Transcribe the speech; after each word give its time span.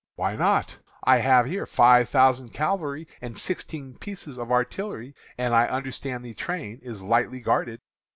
"'Why 0.15 0.35
not? 0.35 0.79
I 1.03 1.19
have 1.19 1.45
here 1.45 1.67
five 1.67 2.09
thousand 2.09 2.53
cavalry 2.55 3.07
and 3.21 3.37
sixteen 3.37 3.99
pieces 3.99 4.39
of 4.39 4.51
artillery, 4.51 5.13
and 5.37 5.53
I 5.53 5.67
understand 5.67 6.25
the 6.25 6.33
train 6.33 6.79
is 6.81 7.03
lightly 7.03 7.39
guarded.' 7.39 7.81